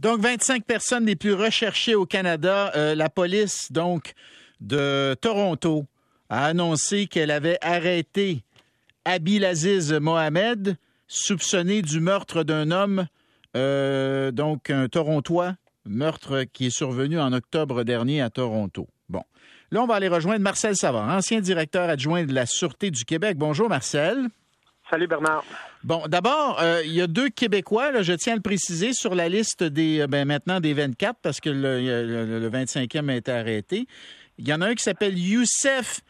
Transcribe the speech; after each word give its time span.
Donc, 0.00 0.20
25 0.20 0.64
personnes 0.64 1.04
les 1.04 1.14
plus 1.14 1.34
recherchées 1.34 1.94
au 1.94 2.06
Canada. 2.06 2.72
Euh, 2.74 2.94
la 2.94 3.10
police, 3.10 3.70
donc, 3.70 4.14
de 4.62 5.14
Toronto 5.20 5.84
a 6.30 6.46
annoncé 6.46 7.06
qu'elle 7.06 7.30
avait 7.30 7.58
arrêté 7.60 8.42
Abilaziz 9.04 9.92
Mohamed, 9.92 10.78
soupçonné 11.06 11.82
du 11.82 12.00
meurtre 12.00 12.44
d'un 12.44 12.70
homme, 12.70 13.08
euh, 13.58 14.30
donc 14.30 14.70
un 14.70 14.88
Torontois, 14.88 15.56
meurtre 15.84 16.44
qui 16.50 16.66
est 16.66 16.70
survenu 16.70 17.20
en 17.20 17.34
octobre 17.34 17.84
dernier 17.84 18.22
à 18.22 18.30
Toronto. 18.30 18.88
Bon. 19.10 19.22
Là, 19.70 19.82
on 19.82 19.86
va 19.86 19.96
aller 19.96 20.08
rejoindre 20.08 20.40
Marcel 20.40 20.76
Savard, 20.76 21.10
ancien 21.10 21.42
directeur 21.42 21.90
adjoint 21.90 22.24
de 22.24 22.32
la 22.32 22.46
Sûreté 22.46 22.90
du 22.90 23.04
Québec. 23.04 23.36
Bonjour, 23.36 23.68
Marcel. 23.68 24.30
Salut 24.90 25.06
Bernard. 25.06 25.44
Bon, 25.84 26.02
d'abord, 26.08 26.60
euh, 26.60 26.82
il 26.84 26.92
y 26.92 27.00
a 27.00 27.06
deux 27.06 27.28
Québécois, 27.28 28.02
je 28.02 28.12
tiens 28.12 28.32
à 28.32 28.36
le 28.36 28.42
préciser, 28.42 28.92
sur 28.92 29.14
la 29.14 29.28
liste 29.28 29.62
des 29.62 30.00
euh, 30.00 30.08
ben, 30.08 30.26
maintenant 30.26 30.58
des 30.58 30.74
24 30.74 31.20
parce 31.22 31.40
que 31.40 31.48
le, 31.48 31.80
le, 31.80 32.40
le 32.40 32.50
25e 32.50 33.08
a 33.08 33.14
été 33.14 33.30
arrêté. 33.30 33.86
Il 34.38 34.48
y 34.48 34.52
en 34.52 34.60
a 34.60 34.66
un 34.66 34.74
qui 34.74 34.82
s'appelle 34.82 35.16
Youssef 35.16 36.00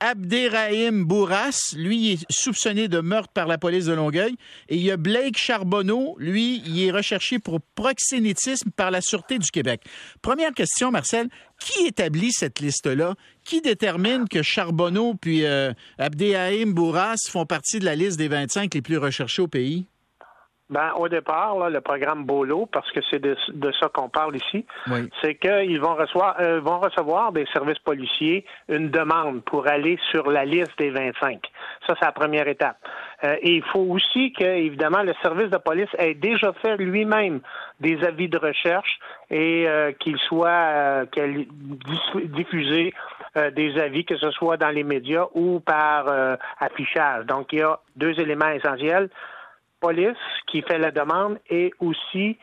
Abderrahim 0.00 1.04
Bourras, 1.04 1.74
lui, 1.76 2.12
est 2.12 2.26
soupçonné 2.30 2.88
de 2.88 3.00
meurtre 3.00 3.32
par 3.32 3.46
la 3.46 3.58
police 3.58 3.86
de 3.86 3.92
Longueuil. 3.92 4.36
Et 4.68 4.76
il 4.76 4.82
y 4.82 4.90
a 4.90 4.96
Blake 4.96 5.36
Charbonneau, 5.36 6.16
lui, 6.18 6.62
il 6.66 6.84
est 6.84 6.90
recherché 6.90 7.38
pour 7.38 7.60
proxénétisme 7.74 8.70
par 8.70 8.90
la 8.90 9.00
Sûreté 9.00 9.38
du 9.38 9.50
Québec. 9.50 9.82
Première 10.22 10.52
question, 10.52 10.90
Marcel, 10.90 11.28
qui 11.58 11.86
établit 11.86 12.32
cette 12.32 12.60
liste-là? 12.60 13.14
Qui 13.44 13.60
détermine 13.60 14.28
que 14.28 14.42
Charbonneau 14.42 15.14
puis 15.14 15.44
euh, 15.44 15.72
Abderrahim 15.98 16.72
Bourras 16.72 17.16
font 17.28 17.46
partie 17.46 17.78
de 17.78 17.84
la 17.84 17.96
liste 17.96 18.18
des 18.18 18.28
25 18.28 18.72
les 18.74 18.82
plus 18.82 18.98
recherchés 18.98 19.42
au 19.42 19.48
pays? 19.48 19.86
Ben, 20.70 20.92
au 20.96 21.08
départ, 21.08 21.70
le 21.70 21.80
programme 21.80 22.24
Bolo, 22.24 22.66
parce 22.66 22.90
que 22.92 23.00
c'est 23.10 23.20
de, 23.20 23.34
ça 23.80 23.88
qu'on 23.88 24.10
parle 24.10 24.36
ici, 24.36 24.66
c'est 25.22 25.34
qu'ils 25.36 25.80
vont 25.80 25.94
recevoir, 25.94 26.36
euh, 26.40 26.60
vont 26.60 26.78
recevoir 26.78 27.32
des 27.32 27.46
services 27.54 27.78
policiers 27.78 28.44
une 28.68 28.90
demande 28.90 29.42
pour 29.44 29.66
aller 29.66 29.98
sur 30.10 30.30
la 30.30 30.44
liste 30.44 30.76
des 30.78 30.90
25. 30.90 31.40
Ça, 31.86 31.94
c'est 31.98 32.04
la 32.04 32.12
première 32.12 32.46
étape. 32.48 32.76
Euh, 33.24 33.36
et 33.40 33.56
il 33.56 33.62
faut 33.62 33.80
aussi 33.80 34.34
que, 34.34 34.44
évidemment, 34.44 35.02
le 35.02 35.14
service 35.22 35.48
de 35.48 35.56
police 35.56 35.88
ait 35.96 36.12
déjà 36.12 36.52
fait 36.60 36.76
lui-même 36.76 37.40
des 37.80 38.04
avis 38.04 38.28
de 38.28 38.36
recherche 38.36 38.98
et 39.30 39.66
euh, 39.66 39.92
qu'il 39.92 40.18
soit 40.18 41.06
qu'il 41.12 41.48
diffusé 42.26 42.92
des 43.54 43.78
avis, 43.78 44.04
que 44.04 44.16
ce 44.16 44.30
soit 44.32 44.56
dans 44.56 44.70
les 44.70 44.82
médias 44.82 45.26
ou 45.34 45.60
par 45.60 46.06
affichage. 46.58 47.24
Donc, 47.26 47.52
il 47.52 47.60
y 47.60 47.62
a 47.62 47.78
deux 47.96 48.18
éléments 48.20 48.48
essentiels 48.48 49.08
police 49.80 50.16
qui 50.46 50.62
fait 50.62 50.78
la 50.78 50.90
demande 50.90 51.38
et 51.50 51.72
aussi 51.80 52.38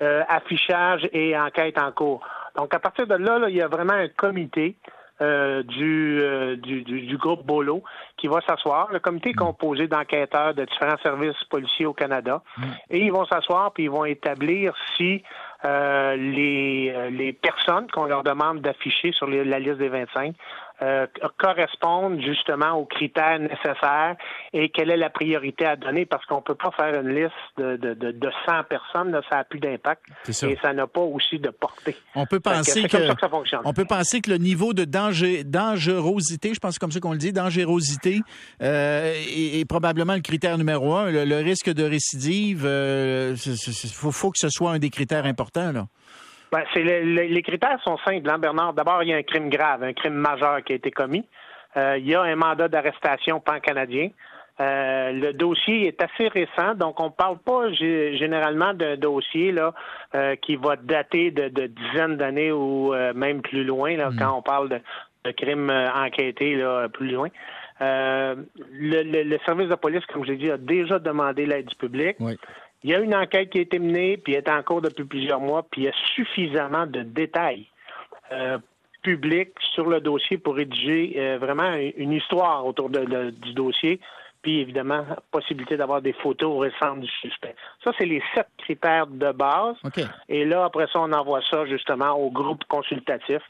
euh, 0.00 0.22
affichage 0.28 1.08
et 1.12 1.36
enquête 1.36 1.76
en 1.78 1.90
cours. 1.90 2.24
Donc, 2.56 2.72
à 2.72 2.78
partir 2.78 3.06
de 3.06 3.14
là, 3.14 3.48
il 3.48 3.56
y 3.56 3.62
a 3.62 3.68
vraiment 3.68 3.94
un 3.94 4.08
comité 4.08 4.76
euh, 5.20 5.64
euh, 5.80 6.54
du, 6.54 6.82
du, 6.82 7.16
groupe 7.16 7.44
Bolo 7.44 7.82
qui 8.16 8.28
va 8.28 8.40
s'asseoir. 8.42 8.92
Le 8.92 9.00
comité 9.00 9.30
est 9.30 9.32
mm. 9.32 9.44
composé 9.44 9.88
d'enquêteurs 9.88 10.54
de 10.54 10.64
différents 10.64 10.98
services 11.02 11.42
policiers 11.50 11.86
au 11.86 11.94
Canada. 11.94 12.42
Mm. 12.56 12.62
Et 12.90 13.00
ils 13.00 13.10
vont 13.10 13.26
s'asseoir 13.26 13.72
puis 13.72 13.84
ils 13.84 13.90
vont 13.90 14.04
établir 14.04 14.72
si 14.96 15.24
les, 15.64 17.10
les 17.10 17.32
personnes 17.32 17.90
qu'on 17.90 18.04
leur 18.04 18.22
demande 18.22 18.60
d'afficher 18.60 19.10
sur 19.10 19.26
la 19.26 19.58
liste 19.58 19.78
des 19.78 19.88
25 19.88 20.36
euh, 20.82 21.06
correspondent 21.38 22.20
justement 22.20 22.72
aux 22.74 22.84
critères 22.84 23.38
nécessaires 23.38 24.16
et 24.52 24.68
quelle 24.68 24.90
est 24.90 24.96
la 24.96 25.10
priorité 25.10 25.66
à 25.66 25.76
donner 25.76 26.06
parce 26.06 26.24
qu'on 26.26 26.40
peut 26.40 26.54
pas 26.54 26.70
faire 26.70 27.00
une 27.00 27.14
liste 27.14 27.32
de, 27.56 27.76
de, 27.76 27.94
de, 27.94 28.30
100 28.46 28.64
personnes, 28.64 29.10
là, 29.10 29.20
ça 29.28 29.36
n'a 29.38 29.44
plus 29.44 29.58
d'impact 29.58 30.04
et 30.28 30.56
ça 30.62 30.72
n'a 30.72 30.86
pas 30.86 31.00
aussi 31.00 31.38
de 31.38 31.50
portée. 31.50 31.96
On 32.14 32.26
peut 32.26 32.40
penser 32.40 32.84
que. 32.84 32.96
On 33.64 33.72
peut 33.72 33.84
penser 33.84 34.20
que 34.20 34.30
le 34.30 34.38
niveau 34.38 34.72
de 34.72 34.84
danger, 34.84 35.44
dangerosité, 35.44 36.54
je 36.54 36.60
pense 36.60 36.78
comme 36.78 36.92
ça 36.92 37.00
qu'on 37.00 37.12
le 37.12 37.18
dit, 37.18 37.32
dangerosité 37.32 38.20
euh, 38.62 39.12
est, 39.14 39.68
probablement 39.68 40.14
le 40.14 40.20
critère 40.20 40.58
numéro 40.58 40.94
un. 40.94 41.10
Le, 41.10 41.38
risque 41.38 41.72
de 41.72 41.84
récidive, 41.84 42.60
il 42.62 42.66
euh, 42.66 43.36
faut, 43.36 44.12
faut 44.12 44.30
que 44.30 44.38
ce 44.38 44.48
soit 44.48 44.72
un 44.72 44.78
des 44.78 44.90
critères 44.90 45.24
importants 45.26 45.72
là. 45.72 45.86
Ben, 46.50 46.62
c'est 46.72 46.82
les 46.82 47.42
critères 47.42 47.78
sont 47.82 47.98
simples, 47.98 48.28
hein, 48.30 48.38
Bernard. 48.38 48.72
D'abord, 48.72 49.02
il 49.02 49.10
y 49.10 49.12
a 49.12 49.16
un 49.16 49.22
crime 49.22 49.50
grave, 49.50 49.82
un 49.82 49.92
crime 49.92 50.14
majeur 50.14 50.62
qui 50.64 50.72
a 50.72 50.76
été 50.76 50.90
commis. 50.90 51.24
Euh, 51.76 51.98
il 51.98 52.08
y 52.08 52.14
a 52.14 52.22
un 52.22 52.36
mandat 52.36 52.68
d'arrestation 52.68 53.40
pan-canadien. 53.40 54.10
Euh, 54.60 55.12
le 55.12 55.32
dossier 55.34 55.86
est 55.86 56.02
assez 56.02 56.26
récent, 56.28 56.74
donc 56.74 56.98
on 56.98 57.06
ne 57.06 57.10
parle 57.10 57.38
pas 57.38 57.70
généralement 57.72 58.74
d'un 58.74 58.96
dossier 58.96 59.52
là 59.52 59.72
euh, 60.16 60.34
qui 60.34 60.56
va 60.56 60.74
dater 60.74 61.30
de, 61.30 61.66
dizaines 61.66 62.16
d'années 62.16 62.50
ou 62.50 62.92
même 63.14 63.40
plus 63.40 63.62
loin 63.62 63.96
là, 63.96 64.10
mm. 64.10 64.16
quand 64.18 64.36
on 64.36 64.42
parle 64.42 64.68
de, 64.68 64.80
de 65.24 65.30
crimes 65.30 65.70
enquêtés 65.70 66.56
là, 66.56 66.88
plus 66.88 67.10
loin. 67.10 67.28
Le, 67.80 68.42
le, 69.22 69.38
service 69.46 69.68
de 69.68 69.76
police, 69.76 70.04
comme 70.06 70.24
je 70.24 70.32
l'ai 70.32 70.38
dit, 70.38 70.50
a 70.50 70.56
déjà 70.56 70.98
demandé 70.98 71.46
l'aide 71.46 71.66
du 71.66 71.76
public. 71.76 72.16
Oui. 72.18 72.36
Il 72.84 72.90
y 72.90 72.94
a 72.94 73.00
une 73.00 73.14
enquête 73.14 73.50
qui 73.50 73.58
a 73.58 73.62
été 73.62 73.78
menée, 73.78 74.16
puis 74.16 74.34
elle 74.34 74.44
est 74.44 74.50
en 74.50 74.62
cours 74.62 74.82
depuis 74.82 75.04
plusieurs 75.04 75.40
mois, 75.40 75.64
puis 75.68 75.82
il 75.82 75.84
y 75.84 75.88
a 75.88 75.92
suffisamment 76.14 76.86
de 76.86 77.02
détails 77.02 77.66
euh, 78.32 78.58
publics 79.02 79.52
sur 79.74 79.88
le 79.88 80.00
dossier 80.00 80.38
pour 80.38 80.56
rédiger 80.56 81.14
euh, 81.16 81.38
vraiment 81.38 81.72
une 81.96 82.12
histoire 82.12 82.66
autour 82.66 82.90
du 82.90 83.52
dossier 83.54 84.00
puis 84.42 84.60
évidemment, 84.60 85.04
possibilité 85.30 85.76
d'avoir 85.76 86.00
des 86.00 86.12
photos 86.12 86.60
récentes 86.60 87.00
du 87.00 87.10
suspect. 87.20 87.54
Ça, 87.82 87.90
c'est 87.98 88.06
les 88.06 88.22
sept 88.34 88.46
critères 88.58 89.06
de 89.06 89.32
base. 89.32 89.76
Et 90.28 90.44
là, 90.44 90.64
après 90.64 90.86
ça, 90.92 91.00
on 91.00 91.12
envoie 91.12 91.40
ça 91.50 91.66
justement 91.66 92.12
au 92.12 92.30
groupe 92.30 92.64
consultatif 92.68 93.40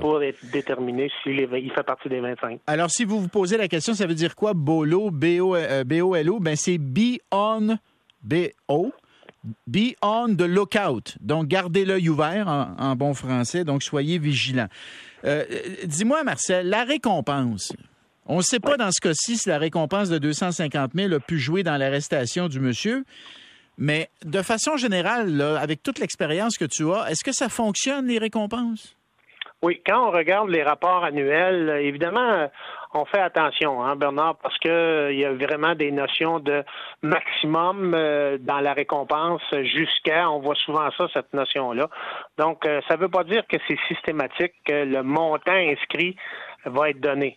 pour 0.00 0.20
déterminer 0.52 1.10
s'il 1.22 1.40
il 1.40 1.72
fait 1.72 1.82
partie 1.82 2.08
des 2.08 2.20
25. 2.20 2.60
Alors, 2.66 2.90
si 2.90 3.04
vous 3.04 3.20
vous 3.20 3.28
posez 3.28 3.56
la 3.56 3.68
question, 3.68 3.94
ça 3.94 4.06
veut 4.06 4.14
dire 4.14 4.36
quoi, 4.36 4.52
BOLO, 4.54 5.10
B-O-L-O? 5.10 6.40
Ben, 6.40 6.54
c'est 6.56 6.78
Be 6.78 7.18
On 7.32 7.76
B-O. 8.22 8.92
Be 9.68 9.94
on 10.02 10.34
the 10.34 10.42
lookout. 10.42 11.16
Donc, 11.20 11.46
gardez 11.46 11.84
l'œil 11.84 12.08
ouvert 12.08 12.48
en, 12.48 12.96
bon 12.96 13.14
français. 13.14 13.62
Donc, 13.62 13.82
soyez 13.84 14.18
vigilants. 14.18 14.68
Euh, 15.24 15.44
dis-moi, 15.84 16.24
Marcel, 16.24 16.68
la 16.68 16.82
récompense. 16.82 17.72
On 18.26 18.38
ne 18.38 18.42
sait 18.42 18.58
pas 18.58 18.76
dans 18.76 18.90
ce 18.90 19.00
cas-ci 19.00 19.36
si 19.36 19.48
la 19.48 19.58
récompense 19.58 20.08
de 20.08 20.18
250 20.18 20.92
000 20.94 21.14
a 21.14 21.20
pu 21.20 21.38
jouer 21.38 21.62
dans 21.62 21.76
l'arrestation 21.76 22.48
du 22.48 22.58
monsieur. 22.58 23.04
Mais 23.78 24.10
de 24.24 24.42
façon 24.42 24.76
générale, 24.76 25.40
avec 25.40 25.82
toute 25.82 25.98
l'expérience 26.00 26.56
que 26.58 26.64
tu 26.64 26.90
as, 26.92 27.10
est-ce 27.10 27.22
que 27.22 27.32
ça 27.32 27.48
fonctionne, 27.48 28.06
les 28.06 28.18
récompenses? 28.18 28.96
Oui, 29.62 29.80
quand 29.86 30.08
on 30.08 30.10
regarde 30.10 30.48
les 30.48 30.62
rapports 30.62 31.04
annuels, 31.04 31.80
évidemment, 31.82 32.48
on 32.94 33.04
fait 33.04 33.20
attention, 33.20 33.82
hein, 33.82 33.96
Bernard, 33.96 34.36
parce 34.42 34.56
que 34.58 34.68
euh, 34.68 35.12
il 35.12 35.18
y 35.18 35.24
a 35.24 35.32
vraiment 35.32 35.74
des 35.74 35.90
notions 35.90 36.40
de 36.40 36.64
maximum 37.02 37.92
euh, 37.94 38.38
dans 38.40 38.60
la 38.60 38.72
récompense 38.72 39.42
jusqu'à, 39.62 40.30
on 40.30 40.40
voit 40.40 40.54
souvent 40.54 40.90
ça, 40.96 41.06
cette 41.12 41.32
notion-là. 41.32 41.88
Donc, 42.38 42.66
euh, 42.66 42.80
ça 42.88 42.96
ne 42.96 43.00
veut 43.00 43.08
pas 43.08 43.24
dire 43.24 43.46
que 43.48 43.56
c'est 43.68 43.78
systématique, 43.88 44.52
que 44.64 44.84
le 44.84 45.02
montant 45.02 45.52
inscrit 45.52 46.16
va 46.64 46.90
être 46.90 47.00
donné. 47.00 47.36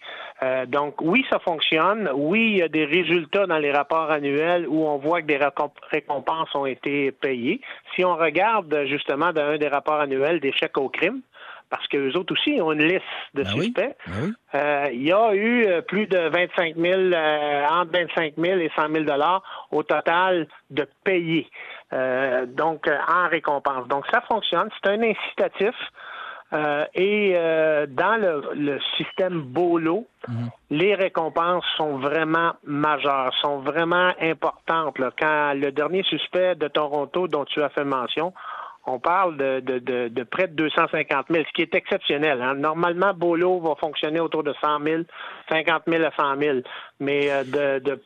donc, 0.70 0.96
oui, 1.02 1.24
ça 1.30 1.38
fonctionne. 1.38 2.10
Oui, 2.16 2.54
il 2.54 2.58
y 2.58 2.64
a 2.64 2.68
des 2.68 2.86
résultats 2.86 3.46
dans 3.46 3.60
les 3.60 3.72
rapports 3.72 4.10
annuels 4.10 4.66
où 4.68 4.88
on 4.88 4.98
voit 4.98 5.22
que 5.22 5.28
des 5.28 5.40
récompenses 5.92 6.56
ont 6.56 6.66
été 6.66 7.12
payées. 7.12 7.62
Si 7.94 8.04
on 8.04 8.16
regarde 8.16 8.86
justement 8.88 9.32
dans 9.32 9.44
un 9.44 9.58
des 9.58 9.68
rapports 9.68 10.00
annuels 10.00 10.40
des 10.40 10.52
chèques 10.52 10.80
au 10.80 10.90
crime, 10.90 11.22
parce 11.70 11.88
qu'eux 11.88 12.12
autres 12.16 12.34
aussi 12.34 12.60
ont 12.62 12.72
une 12.72 12.84
liste 12.84 13.04
de 13.34 13.44
ben 13.44 13.50
suspects. 13.50 13.96
Ben 14.08 14.34
euh, 14.56 14.88
il 14.92 15.04
y 15.04 15.12
a 15.12 15.34
eu 15.34 15.66
euh, 15.68 15.82
plus 15.82 16.08
de 16.08 16.18
25 16.18 16.76
000, 16.76 17.00
euh, 17.00 17.66
entre 17.70 17.92
25 17.92 18.34
000 18.38 18.60
et 18.60 18.72
100 18.76 18.90
000 18.92 19.04
dollars 19.06 19.68
au 19.72 19.84
total 19.84 20.48
de 20.70 20.88
payés, 21.04 21.48
donc 22.48 22.88
en 22.88 23.28
récompense. 23.30 23.88
Donc 23.88 24.06
ça 24.12 24.22
fonctionne, 24.22 24.70
c'est 24.82 24.90
un 24.90 25.02
incitatif. 25.02 25.76
et 26.96 27.36
dans 27.88 28.44
le, 28.54 28.80
système 28.98 29.42
BOLO, 29.42 30.08
mhm. 30.28 30.50
les 30.70 30.96
récompenses 30.96 31.66
sont 31.78 31.98
vraiment 31.98 32.54
majeures, 32.64 33.34
sont 33.42 33.60
vraiment 33.60 34.12
importantes. 34.22 34.98
Quand 35.20 35.54
le 35.56 35.72
dernier 35.72 36.04
suspect 36.04 36.56
de 36.56 36.68
Toronto 36.68 37.28
dont 37.28 37.46
tu 37.46 37.62
as 37.62 37.70
fait 37.70 37.84
mention, 37.84 38.34
on 38.90 39.00
parle 39.00 39.38
de, 39.38 40.24
près 40.24 40.48
de 40.48 40.54
250 40.54 41.28
000, 41.30 41.44
ce 41.46 41.54
qui 41.54 41.62
est 41.62 41.76
exceptionnel. 41.76 42.42
Hein. 42.42 42.56
Normalement, 42.56 43.14
Bolo 43.14 43.60
va 43.60 43.76
fonctionner 43.76 44.20
autour 44.20 44.44
de 44.44 44.54
100 44.62 44.84
000, 44.84 45.04
50 45.50 45.84
000 45.88 46.04
à 46.04 46.12
100 46.12 46.40
000. 46.40 46.58
Mais 47.00 47.32
euh, 47.32 47.80
de 47.80 48.02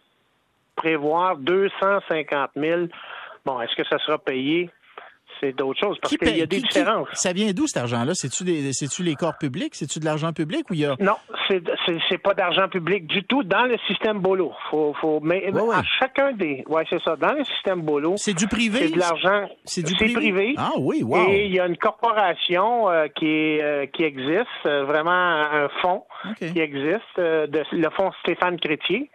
prévoir 0.75 1.38
250 1.38 2.51
000, 2.56 2.81
bon, 3.45 3.62
est-ce 3.62 3.75
que 3.75 3.88
ça 3.88 3.97
sera 4.00 4.18
payé? 4.18 4.69
C'est 5.43 5.55
d'autres 5.55 5.79
choses 5.79 5.97
parce 6.01 6.15
qu'il 6.15 6.37
y 6.37 6.41
a 6.41 6.45
des 6.45 6.61
différences. 6.61 7.09
ça 7.13 7.33
vient 7.33 7.51
d'où 7.51 7.67
cet 7.67 7.77
argent-là? 7.83 8.13
C'est-tu 8.13 8.43
c'est-tu 8.73 9.03
les 9.03 9.15
corps 9.15 9.37
publics? 9.37 9.75
C'est-tu 9.75 9.99
de 9.99 10.05
l'argent 10.05 10.31
public 10.33 10.69
ou 10.69 10.73
il 10.73 10.81
y 10.81 10.85
a 10.85 10.95
Non, 10.99 11.15
c'est 11.47 11.61
c'est 12.09 12.17
pas 12.17 12.33
d'argent 12.33 12.67
public 12.69 13.07
du 13.07 13.23
tout 13.23 13.43
dans 13.43 13.65
le 13.65 13.77
système 13.87 14.19
Bolo. 14.19 14.53
Faut, 14.69 14.93
faut 14.99 15.19
mais 15.21 15.47
à 15.47 15.83
chacun 15.99 16.31
des 16.33 16.63
ouais 16.67 16.83
c'est 16.89 17.01
ça 17.03 17.15
dans 17.15 17.33
le 17.33 17.43
système 17.43 17.81
Bolo. 17.81 18.13
C'est 18.17 18.33
du 18.33 18.47
privé? 18.47 18.79
C'est 18.87 18.93
de 18.93 18.99
l'argent. 18.99 19.49
C'est 19.65 19.83
du 19.83 19.95
privé? 19.95 20.55
Ah 20.57 20.71
oui, 20.79 21.03
wow. 21.03 21.27
Et 21.29 21.45
il 21.45 21.53
y 21.53 21.59
a 21.59 21.67
une 21.67 21.77
corporation 21.77 22.89
euh, 22.89 23.07
qui 23.07 23.27
est 23.27 23.63
euh, 23.63 23.85
qui 23.87 24.03
existe, 24.03 24.47
euh, 24.65 24.83
vraiment 24.85 25.11
un 25.11 25.69
fonds 25.81 26.03
qui 26.37 26.59
existe, 26.59 27.17
de, 27.17 27.63
le 27.73 27.89
fonds 27.89 28.11
Stéphane 28.21 28.57
Chrétier, 28.57 29.09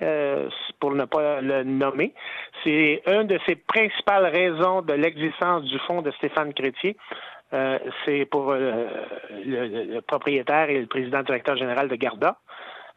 pour 0.78 0.94
ne 0.94 1.06
pas 1.06 1.40
le 1.40 1.64
nommer. 1.64 2.12
C'est 2.62 3.02
une 3.06 3.26
de 3.26 3.38
ses 3.46 3.56
principales 3.56 4.26
raisons 4.26 4.82
de 4.82 4.92
l'existence 4.92 5.64
du 5.64 5.78
fonds 5.86 6.02
de 6.02 6.12
Stéphane 6.18 6.52
Chrétier. 6.52 6.96
Euh, 7.54 7.78
c'est 8.04 8.26
pour 8.26 8.50
euh, 8.50 8.86
le, 9.30 10.00
propriétaire 10.00 10.68
et 10.68 10.80
le 10.80 10.86
président 10.86 11.22
directeur 11.22 11.56
général 11.56 11.88
de 11.88 11.96
Garda. 11.96 12.36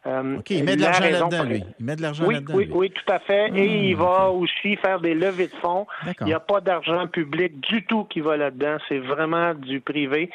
Euh, 0.04 0.38
OK, 0.38 0.50
il 0.50 0.64
met 0.64 0.76
de 0.76 0.82
l'argent 0.82 1.04
là-dedans, 1.04 1.44
lui. 1.44 1.62
Il 1.78 1.86
met 1.86 1.96
de 1.96 2.02
l'argent 2.02 2.24
oui, 2.26 2.34
là-dedans. 2.34 2.54
Oui, 2.54 2.68
oui, 2.70 2.90
tout 2.90 3.12
à 3.12 3.18
fait. 3.20 3.46
et 3.54 3.68
hmm, 3.68 3.84
il 3.84 3.96
va 3.96 4.30
aussi 4.30 4.76
faire 4.76 5.00
des 5.00 5.14
levées 5.14 5.46
de 5.46 5.56
fonds. 5.56 5.86
Il 6.20 6.26
n'y 6.26 6.34
a 6.34 6.40
pas 6.40 6.60
d'argent 6.60 7.06
public 7.06 7.60
du 7.60 7.86
tout 7.86 8.04
qui 8.04 8.20
va 8.20 8.36
là-dedans. 8.36 8.76
C'est 8.88 8.98
vraiment 8.98 9.54
du 9.54 9.80
privé. 9.80 10.30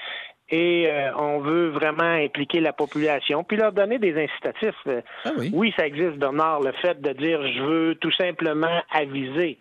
Et 0.50 0.90
on 1.18 1.40
veut 1.40 1.68
vraiment 1.68 2.24
impliquer 2.24 2.62
la 2.62 2.72
population, 2.72 3.44
puis 3.44 3.58
leur 3.58 3.74
donner 3.74 4.00
des 4.00 4.16
incitatifs. 4.18 4.82
Ah 5.26 5.32
oui. 5.38 5.52
oui, 5.54 5.74
ça 5.78 5.86
existe, 5.86 6.16
Bernard, 6.16 6.62
le 6.62 6.72
fait 6.72 7.02
de 7.02 7.12
dire 7.12 7.46
je 7.46 7.62
veux 7.62 7.96
tout 7.96 8.14
simplement 8.14 8.82
aviser 8.92 9.60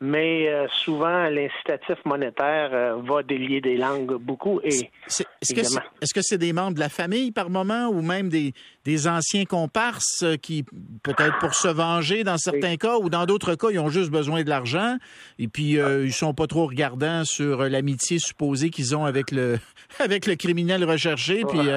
mais 0.00 0.48
euh, 0.48 0.66
souvent 0.68 1.28
l'incitatif 1.28 1.98
monétaire 2.06 2.70
euh, 2.72 2.96
va 3.02 3.22
délier 3.22 3.60
des 3.60 3.76
langues 3.76 4.14
beaucoup. 4.14 4.58
Et 4.64 4.90
est-ce 5.06 5.54
que 5.54 5.62
c'est 5.62 5.78
est 5.78 6.04
-ce 6.04 6.22
c'est 6.22 6.38
des 6.38 6.54
membres 6.54 6.74
de 6.74 6.80
la 6.80 6.88
famille 6.88 7.32
par 7.32 7.50
moment 7.50 7.88
ou 7.88 8.00
même 8.00 8.30
des, 8.30 8.54
des 8.84 9.06
anciens 9.08 9.44
comparses 9.44 10.22
euh, 10.22 10.36
qui 10.36 10.64
peut-être 11.02 11.38
pour 11.38 11.54
se 11.54 11.68
venger 11.68 12.24
dans 12.24 12.38
certains 12.38 12.76
cas 12.76 12.96
ou 12.96 13.10
dans 13.10 13.26
d'autres 13.26 13.54
cas 13.56 13.68
ils 13.70 13.78
ont 13.78 13.90
juste 13.90 14.10
besoin 14.10 14.42
de 14.42 14.48
l'argent 14.48 14.96
et 15.38 15.48
puis 15.48 15.78
euh, 15.78 16.06
ils 16.06 16.14
sont 16.14 16.32
pas 16.32 16.46
trop 16.46 16.66
regardants 16.66 17.24
sur 17.24 17.64
l'amitié 17.68 18.18
supposée 18.18 18.70
qu'ils 18.70 18.96
ont 18.96 19.04
avec 19.04 19.30
le 19.32 19.58
avec 19.98 20.26
le 20.26 20.34
criminel 20.36 20.82
recherché 20.84 21.42
puis 21.44 21.68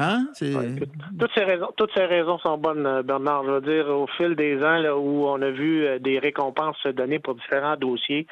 Hein? 0.00 0.28
toutes 1.78 1.92
ces 1.94 2.04
raisons, 2.04 2.38
sont 2.38 2.56
bonnes, 2.56 2.86
euh, 2.86 3.02
Bernard. 3.02 3.44
Je 3.44 3.50
veux 3.50 3.60
dire, 3.60 3.88
au 3.88 4.06
fil 4.06 4.34
des 4.34 4.56
ans 4.64 4.78
là, 4.78 4.96
où 4.96 5.26
on 5.26 5.42
a 5.42 5.50
vu 5.50 5.84
euh, 5.84 5.98
des 5.98 6.18
récompenses 6.18 6.78
se 6.82 6.88
donner 6.88 7.18
pour 7.18 7.34
différents 7.34 7.76
dossiers, 7.76 8.26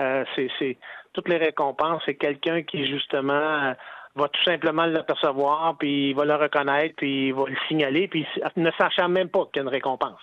euh, 0.00 0.24
c'est 0.34 0.78
toutes 1.12 1.28
les 1.28 1.36
récompenses, 1.36 2.02
c'est 2.06 2.14
quelqu'un 2.14 2.62
qui 2.62 2.86
justement 2.86 3.74
va 4.16 4.28
tout 4.28 4.42
simplement 4.44 4.86
l'apercevoir, 4.86 5.76
puis 5.78 6.10
il 6.10 6.16
va 6.16 6.24
le 6.24 6.36
reconnaître, 6.36 6.94
puis 6.96 7.28
il 7.28 7.34
va 7.34 7.44
le 7.48 7.56
signaler, 7.68 8.08
puis 8.08 8.26
ne 8.56 8.70
sachant 8.78 9.08
même 9.08 9.28
pas 9.28 9.44
qu'il 9.52 9.56
y 9.56 9.58
a 9.58 9.62
une 9.62 9.68
récompense. 9.68 10.20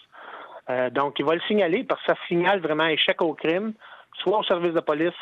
donc, 0.92 1.20
il 1.20 1.26
va 1.26 1.36
le 1.36 1.42
signaler 1.42 1.84
parce 1.84 2.02
que 2.02 2.14
ça 2.14 2.18
signale 2.28 2.60
vraiment 2.60 2.88
échec 2.88 3.22
au 3.22 3.34
crime, 3.34 3.74
soit 4.20 4.40
au 4.40 4.44
service 4.44 4.74
de 4.74 4.80
police, 4.80 5.14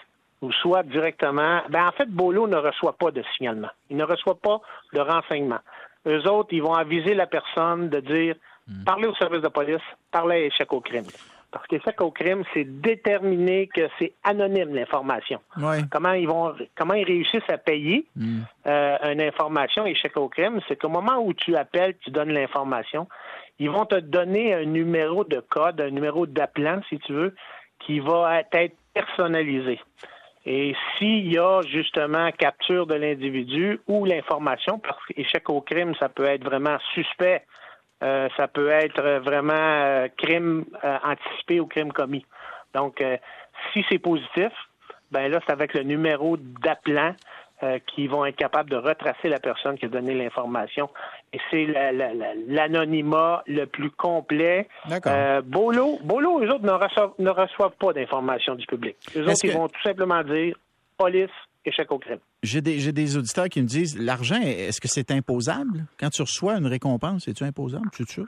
ou 0.41 0.51
soit 0.51 0.83
directement. 0.83 1.61
Ben, 1.69 1.87
en 1.87 1.91
fait, 1.91 2.09
Bolo 2.09 2.47
ne 2.47 2.57
reçoit 2.57 2.93
pas 2.93 3.11
de 3.11 3.23
signalement. 3.35 3.69
Il 3.89 3.97
ne 3.97 4.03
reçoit 4.03 4.35
pas 4.35 4.61
de 4.93 4.99
renseignement. 4.99 5.59
Eux 6.07 6.27
autres, 6.27 6.49
ils 6.51 6.61
vont 6.61 6.73
aviser 6.73 7.13
la 7.13 7.27
personne 7.27 7.89
de 7.89 7.99
dire 7.99 8.35
hmm. 8.67 8.83
parlez 8.83 9.07
au 9.07 9.15
service 9.15 9.41
de 9.41 9.47
police, 9.47 9.81
parlez 10.11 10.35
à 10.35 10.39
échec 10.39 10.71
au 10.71 10.81
crime. 10.81 11.05
Parce 11.51 11.67
qu'échec 11.67 12.01
au 12.01 12.11
crime, 12.11 12.43
c'est 12.53 12.65
déterminer 12.65 13.67
que 13.67 13.87
c'est 13.97 14.13
anonyme 14.23 14.75
l'information. 14.75 15.39
Comment 15.89 16.11
ils 16.11 16.27
vont, 16.27 16.53
comment 16.75 16.95
ils 16.95 17.05
réussissent 17.05 17.49
à 17.49 17.57
payer 17.57 18.05
hmm. 18.15 18.41
euh, 18.67 19.13
une 19.13 19.21
information 19.21 19.85
échec 19.85 20.15
au 20.17 20.27
crime, 20.27 20.59
c'est 20.67 20.75
qu'au 20.75 20.89
moment 20.89 21.17
où 21.17 21.33
tu 21.33 21.55
appelles, 21.55 21.95
tu 22.03 22.11
donnes 22.11 22.33
l'information, 22.33 23.07
ils 23.57 23.69
vont 23.69 23.85
te 23.85 23.95
donner 23.95 24.53
un 24.53 24.65
numéro 24.65 25.23
de 25.23 25.39
code, 25.39 25.79
un 25.79 25.91
numéro 25.91 26.25
d'appelant, 26.27 26.81
si 26.89 26.99
tu 26.99 27.13
veux, 27.13 27.35
qui 27.79 27.99
va 27.99 28.41
être 28.51 28.75
personnalisé. 28.93 29.79
Et 30.45 30.75
s'il 30.97 31.31
y 31.33 31.39
a 31.39 31.61
justement 31.61 32.31
capture 32.31 32.85
de 32.85 32.93
l'individu 32.93 33.79
ou 33.87 34.05
l'information, 34.05 34.77
parce 34.79 35.03
qu'échec 35.07 35.49
au 35.49 35.61
crime, 35.61 35.95
ça 35.99 36.07
peut 36.07 36.25
être 36.25 36.43
vraiment 36.43 36.77
suspect, 36.93 37.43
euh, 38.03 38.29
ça 38.37 38.47
peut 38.47 38.69
être 38.69 39.19
vraiment 39.23 39.53
euh, 39.53 40.07
crime 40.17 40.65
euh, 40.83 40.97
anticipé 41.03 41.59
ou 41.59 41.65
crime 41.65 41.91
commis. 41.91 42.25
Donc, 42.75 43.01
si 43.71 43.85
c'est 43.89 43.99
positif, 43.99 44.51
ben 45.09 45.31
là, 45.31 45.39
c'est 45.45 45.53
avec 45.53 45.73
le 45.73 45.83
numéro 45.83 46.35
d'appelant 46.35 47.15
euh, 47.63 47.79
qui 47.93 48.07
vont 48.07 48.25
être 48.25 48.35
capables 48.35 48.69
de 48.69 48.75
retracer 48.75 49.29
la 49.29 49.39
personne 49.39 49.77
qui 49.77 49.85
a 49.85 49.87
donné 49.87 50.13
l'information. 50.13 50.89
Et 51.31 51.39
c'est 51.49 51.65
l'anonymat 52.47 53.43
le 53.47 53.65
plus 53.65 53.91
complet. 53.91 54.67
Euh, 55.05 55.41
Bolo, 55.41 55.97
Bolo, 56.03 56.43
eux 56.43 56.49
autres 56.49 56.65
ne 56.65 56.71
reçoivent, 56.71 57.13
ne 57.17 57.29
reçoivent 57.29 57.75
pas 57.79 57.93
d'informations 57.93 58.55
du 58.55 58.65
public. 58.65 58.97
Eux 59.15 59.23
autres, 59.23 59.39
ils 59.45 59.53
vont 59.53 59.69
tout 59.69 59.81
simplement 59.83 60.21
dire 60.23 60.57
police, 60.97 61.29
échec 61.65 61.91
au 61.91 61.97
crime. 61.97 62.19
J'ai 62.43 62.61
des, 62.61 62.91
des, 62.91 63.17
auditeurs 63.17 63.49
qui 63.49 63.61
me 63.61 63.67
disent 63.67 63.97
l'argent, 63.97 64.39
est-ce 64.41 64.81
que 64.81 64.87
c'est 64.87 65.11
imposable? 65.11 65.85
Quand 65.99 66.09
tu 66.09 66.21
reçois 66.21 66.55
une 66.57 66.67
récompense, 66.67 67.27
est-tu 67.27 67.43
imposable? 67.43 67.89
Tu 67.93 68.03
es 68.03 68.05
sûr? 68.05 68.27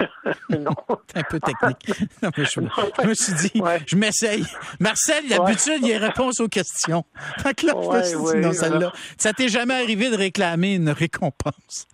non. 0.50 0.74
un 1.14 1.22
peu 1.22 1.40
technique. 1.40 1.86
je, 2.22 2.60
me 3.06 3.14
suis 3.14 3.32
dit, 3.34 3.62
je 3.86 3.96
m'essaye. 3.96 4.44
Marcel, 4.80 5.28
d'habitude, 5.28 5.78
il 5.82 5.88
y 5.88 5.94
a 5.94 5.98
réponse 5.98 6.40
aux 6.40 6.48
questions. 6.48 7.04
Fait 7.38 7.54
que 7.54 7.66
là, 7.66 7.74
je 7.82 7.88
me 7.88 8.02
suis 8.02 8.40
dit, 8.40 8.46
non, 8.46 8.52
celle-là. 8.52 8.92
Ça 9.18 9.32
t'est 9.32 9.48
jamais 9.48 9.74
arrivé 9.74 10.10
de 10.10 10.16
réclamer 10.16 10.74
une 10.74 10.90
récompense? 10.90 11.86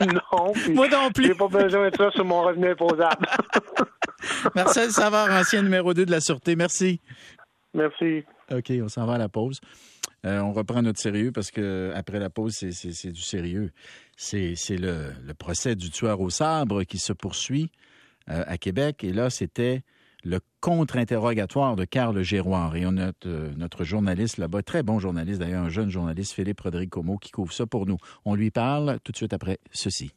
non. 0.00 0.52
Moi 0.70 0.88
non 0.88 1.10
plus. 1.10 1.26
J'ai 1.26 1.34
pas 1.34 1.48
besoin 1.48 1.90
de 1.90 1.96
ça 1.96 2.10
sur 2.10 2.24
mon 2.24 2.42
revenu 2.42 2.70
imposable. 2.70 3.26
Marcel 4.54 4.90
Savard, 4.90 5.30
ancien 5.30 5.62
numéro 5.62 5.94
2 5.94 6.06
de 6.06 6.10
la 6.10 6.20
Sûreté. 6.20 6.56
Merci. 6.56 7.00
Merci. 7.74 8.24
OK, 8.50 8.72
on 8.82 8.88
s'en 8.88 9.06
va 9.06 9.14
à 9.14 9.18
la 9.18 9.28
pause. 9.28 9.60
Euh, 10.24 10.40
on 10.40 10.52
reprend 10.52 10.82
notre 10.82 10.98
sérieux 10.98 11.30
parce 11.30 11.50
que 11.50 11.92
après 11.94 12.18
la 12.18 12.30
pause, 12.30 12.54
c'est 12.54 13.12
du 13.12 13.20
sérieux. 13.20 13.70
C'est 14.16 14.56
le, 14.70 15.12
le, 15.24 15.34
procès 15.34 15.76
du 15.76 15.90
tueur 15.90 16.20
au 16.20 16.30
sabre 16.30 16.84
qui 16.84 16.98
se 16.98 17.12
poursuit 17.12 17.70
euh, 18.30 18.42
à 18.46 18.58
Québec. 18.58 19.04
Et 19.04 19.12
là, 19.12 19.30
c'était 19.30 19.82
le 20.24 20.40
contre-interrogatoire 20.60 21.76
de 21.76 21.84
Carl 21.84 22.20
Géroir. 22.22 22.74
Et 22.76 22.84
on 22.86 22.96
a 22.96 23.12
euh, 23.26 23.52
notre, 23.56 23.84
journaliste 23.84 24.38
là-bas, 24.38 24.62
très 24.62 24.82
bon 24.82 24.98
journaliste 24.98 25.40
d'ailleurs, 25.40 25.64
un 25.64 25.68
jeune 25.68 25.90
journaliste, 25.90 26.32
Philippe 26.32 26.60
Rodrigue 26.60 26.90
Como, 26.90 27.18
qui 27.18 27.30
couvre 27.30 27.52
ça 27.52 27.66
pour 27.66 27.86
nous. 27.86 27.98
On 28.24 28.34
lui 28.34 28.50
parle 28.50 28.98
tout 29.04 29.12
de 29.12 29.16
suite 29.16 29.32
après 29.32 29.58
ceci. 29.72 30.10